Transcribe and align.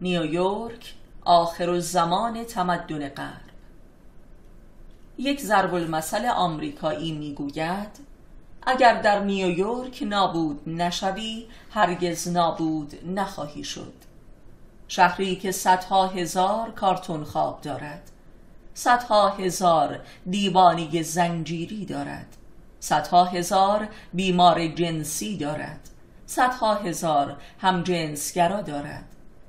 نیویورک 0.00 0.94
آخر 1.24 1.78
زمان 1.78 2.44
تمدن 2.44 3.08
غرب. 3.08 3.40
یک 5.18 5.40
ضرب 5.40 5.74
المثل 5.74 6.26
آمریکایی 6.26 7.12
می‌گوید 7.12 8.14
اگر 8.66 9.00
در 9.00 9.20
نیویورک 9.20 10.02
نابود 10.02 10.68
نشوی 10.68 11.46
هرگز 11.70 12.28
نابود 12.28 12.94
نخواهی 13.06 13.64
شد. 13.64 13.92
شهری 14.88 15.36
که 15.36 15.52
صدها 15.52 16.06
هزار 16.06 16.70
کارتون 16.70 17.24
خواب 17.24 17.60
دارد 17.60 18.10
صدها 18.74 19.28
هزار 19.28 20.00
دیوانی 20.30 21.02
زنجیری 21.02 21.84
دارد 21.84 22.36
صدها 22.80 23.24
هزار 23.24 23.88
بیمار 24.12 24.66
جنسی 24.66 25.36
دارد 25.36 25.90
صدها 26.26 26.74
هزار 26.74 27.36
همجنسگرا 27.60 28.62
دارد. 28.62 29.04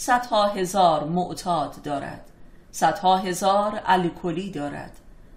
صدها 0.00 0.46
هزار 0.46 1.04
معتاد 1.04 1.82
دارد. 1.82 2.20
صدها 2.72 3.16
هزار 3.16 3.82
الکلی 3.86 4.50
دارد. 4.50 4.92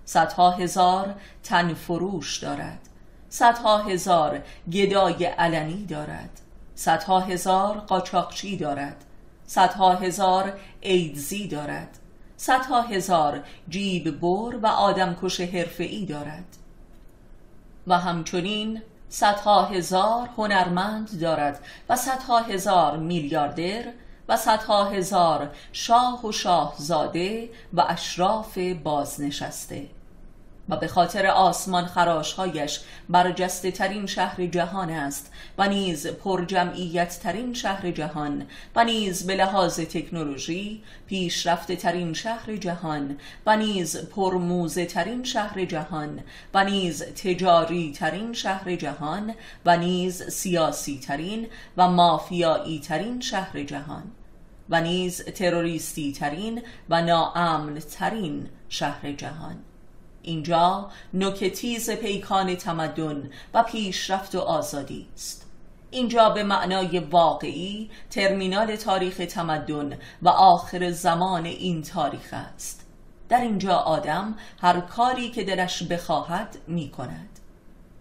صدها 0.06 0.52
هزار 0.52 1.16
تن 1.44 1.74
فروش 1.74 2.38
دارد. 2.38 2.80
صدها 3.30 3.78
هزار 3.78 4.42
گدای 4.72 5.26
علنی 5.26 5.86
دارد. 5.86 6.30
صدها 6.76 7.20
هزار 7.20 7.78
قاچاقچی 7.78 8.58
دارد. 8.58 8.96
صدها 9.46 9.94
هزار 9.94 10.54
ایدزی 10.82 11.48
دارد. 11.48 11.98
صدها 12.38 12.82
هزار 12.82 13.40
جیب 13.70 14.20
بر 14.20 14.56
و 14.62 14.68
آدمکش 14.68 15.42
حرفه‌ای 15.42 16.06
دارد. 16.06 16.58
و 17.88 18.00
همچنین 18.00 18.82
صدها 19.10 19.66
هزار 19.66 20.30
هنرمند 20.38 21.20
دارد 21.22 21.60
و 21.90 21.96
صدها 21.96 22.40
هزار 22.40 22.98
میلیاردر 22.98 23.84
و 24.30 24.38
صدها 24.38 24.86
هزار 24.86 25.50
شاه 25.72 26.26
و 26.26 26.32
شاهزاده 26.32 27.50
و 27.74 27.86
اشراف 27.90 28.58
بازنشسته. 28.58 29.88
و 30.70 30.78
به 30.78 30.88
خاطر 30.88 31.28
آسمان 31.28 31.86
خراشهایش 31.86 32.80
برجسته 33.10 33.72
ترین 33.72 34.06
شهر 34.06 34.46
جهان 34.46 34.90
است 34.90 35.32
و 35.58 35.68
نیز 35.68 36.08
پر 36.08 36.46
جمعیت 36.46 37.20
ترین 37.20 37.54
شهر 37.54 37.92
جهان 37.92 38.46
و 38.76 38.84
نیز 38.84 39.28
به 39.28 39.36
لحاظ 39.36 39.80
تکنولوژی 39.80 40.84
پیشرفته 41.08 41.76
ترین 41.76 42.14
شهر 42.14 42.56
جهان 42.56 43.18
و 43.46 43.58
نیز 43.58 43.98
پرموزه 44.10 44.86
ترین 44.86 45.24
شهر 45.24 45.66
جهان 45.66 46.20
و 46.54 46.64
نیز 46.64 47.04
تجاری 47.04 47.92
ترین 47.92 48.34
شهر 48.34 48.76
جهان 48.76 49.34
و 49.66 49.78
نیز 49.78 50.24
سیاسی 50.24 51.00
ترین 51.00 51.48
و 51.78 51.88
مافیایی 51.88 52.80
ترین 52.80 53.22
شهر 53.22 53.64
جهان 53.64 54.04
و 54.70 54.82
نیز 54.82 55.22
تروریستی 55.26 56.12
ترین 56.12 56.62
و 56.90 57.02
ناامن 57.02 57.80
ترین 57.80 58.50
شهر 58.70 59.12
جهان. 59.12 59.56
اینجا 60.24 60.90
نکتیز 61.14 61.90
پیکان 61.92 62.56
تمدن 62.56 63.30
و 63.54 63.64
پیشرفت 63.64 64.36
و 64.36 64.40
آزادی 64.40 65.08
است. 65.14 65.50
اینجا 65.92 66.30
به 66.30 66.44
معنای 66.44 67.00
واقعی 67.00 67.90
ترمینال 68.10 68.76
تاریخ 68.76 69.22
تمدن 69.30 69.98
و 70.22 70.30
آخر 70.30 70.92
زمان 70.92 71.46
این 71.46 71.82
تاریخ 71.82 72.30
است. 72.34 72.88
در 73.30 73.42
اینجا 73.42 73.76
آدم 73.76 74.36
هر 74.62 74.80
کاری 74.80 75.32
که 75.32 75.44
دلش 75.44 75.84
بخواهد 75.84 76.58
می 76.68 76.90
کند 76.90 77.40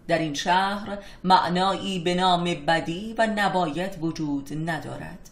در 0.07 0.19
این 0.19 0.33
شهر 0.33 0.97
معنایی 1.23 1.99
به 1.99 2.15
نام 2.15 2.43
بدی 2.43 3.15
و 3.17 3.27
نباید 3.27 4.03
وجود 4.03 4.69
ندارد. 4.69 5.29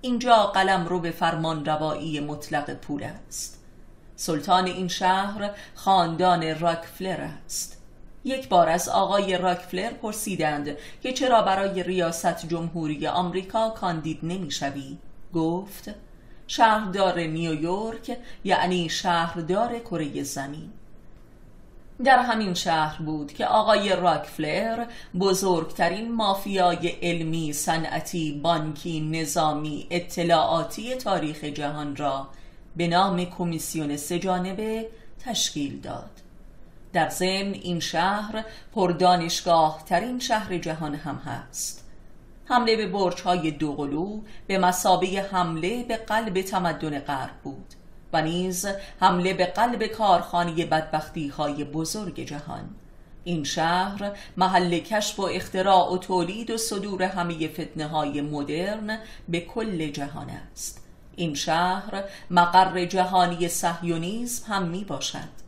اینجا 0.00 0.36
قلم 0.36 0.86
رو 0.86 1.00
به 1.00 1.10
فرمان 1.10 1.64
روایی 1.64 2.20
مطلق 2.20 2.74
پول 2.74 3.04
است. 3.04 3.61
سلطان 4.22 4.66
این 4.66 4.88
شهر 4.88 5.50
خاندان 5.74 6.58
راکفلر 6.58 7.28
است. 7.44 7.82
یک 8.24 8.48
بار 8.48 8.68
از 8.68 8.88
آقای 8.88 9.38
راکفلر 9.38 9.90
پرسیدند 9.90 10.76
که 11.02 11.12
چرا 11.12 11.42
برای 11.42 11.82
ریاست 11.82 12.48
جمهوری 12.48 13.06
آمریکا 13.06 13.70
کاندید 13.70 14.18
نمی‌شوی؟ 14.22 14.98
گفت 15.34 15.90
شهردار 16.46 17.20
نیویورک 17.20 18.18
یعنی 18.44 18.88
شهردار 18.88 19.78
کره 19.78 20.22
زمین. 20.22 20.70
در 22.04 22.18
همین 22.18 22.54
شهر 22.54 23.02
بود 23.02 23.32
که 23.32 23.46
آقای 23.46 23.96
راکفلر 23.96 24.86
بزرگترین 25.20 26.14
مافیای 26.14 26.88
علمی، 26.88 27.52
صنعتی، 27.52 28.40
بانکی، 28.42 29.00
نظامی، 29.00 29.86
اطلاعاتی 29.90 30.94
تاریخ 30.94 31.44
جهان 31.44 31.96
را 31.96 32.28
به 32.76 32.88
نام 32.88 33.24
کمیسیون 33.24 33.96
سهجانبه 33.96 34.88
تشکیل 35.24 35.80
داد. 35.80 36.10
در 36.92 37.08
ضمن 37.08 37.52
این 37.52 37.80
شهر 37.80 38.44
پردانشگاه 38.74 39.82
ترین 39.86 40.18
شهر 40.18 40.58
جهان 40.58 40.94
هم 40.94 41.16
هست. 41.16 41.84
حمله 42.44 42.76
به 42.76 42.86
برج 42.86 43.20
های 43.20 43.50
دوقلو 43.50 44.20
به 44.46 44.58
مسابه 44.58 45.06
حمله 45.32 45.84
به 45.84 45.96
قلب 45.96 46.42
تمدن 46.42 46.98
غرب 46.98 47.34
بود 47.44 47.74
و 48.12 48.22
نیز 48.22 48.66
حمله 49.00 49.34
به 49.34 49.46
قلب 49.46 49.86
کارخانه 49.86 50.66
بدبختی 50.66 51.28
های 51.28 51.64
بزرگ 51.64 52.20
جهان. 52.20 52.70
این 53.24 53.44
شهر 53.44 54.12
محل 54.36 54.78
کشف 54.78 55.20
و 55.20 55.22
اختراع 55.22 55.92
و 55.92 55.98
تولید 55.98 56.50
و 56.50 56.56
صدور 56.56 57.02
همه 57.02 57.48
فتنه 57.48 57.86
های 57.86 58.20
مدرن 58.20 58.98
به 59.28 59.40
کل 59.40 59.88
جهان 59.88 60.30
است. 60.30 60.82
این 61.16 61.34
شهر 61.34 62.04
مقر 62.30 62.84
جهانی 62.84 63.48
سهیونیزم 63.48 64.52
هم 64.52 64.68
می 64.68 64.84
باشد 64.84 65.42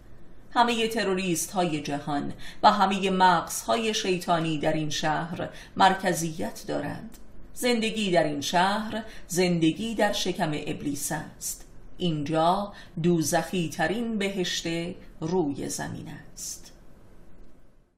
همه 0.55 0.89
تروریست 0.89 1.51
های 1.51 1.81
جهان 1.81 2.33
و 2.63 2.73
همه 2.73 3.11
مغز 3.11 3.63
های 3.63 3.95
شیطانی 3.95 4.59
در 4.59 4.73
این 4.73 4.91
شهر 4.91 5.49
مرکزیت 5.77 6.65
دارند. 6.69 7.19
زندگی 7.55 8.11
در 8.11 8.25
این 8.25 8.41
شهر 8.41 9.03
زندگی 9.29 9.95
در 9.95 10.13
شکم 10.13 10.53
ابلیس 10.67 11.13
است. 11.13 11.65
اینجا 11.99 12.73
دوزخی 13.03 13.69
ترین 13.69 14.19
بهشت 14.19 14.67
روی 15.21 15.69
زمین 15.69 16.09
است. 16.33 16.74